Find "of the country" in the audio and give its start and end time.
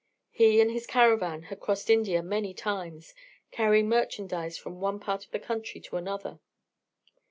5.25-5.79